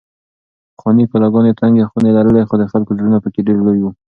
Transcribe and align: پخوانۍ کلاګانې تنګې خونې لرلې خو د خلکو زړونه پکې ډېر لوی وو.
پخوانۍ 0.75 1.05
کلاګانې 1.11 1.57
تنګې 1.59 1.89
خونې 1.89 2.11
لرلې 2.17 2.43
خو 2.47 2.55
د 2.59 2.63
خلکو 2.71 2.91
زړونه 2.97 3.17
پکې 3.23 3.41
ډېر 3.47 3.57
لوی 3.67 3.79
وو. 3.81 3.91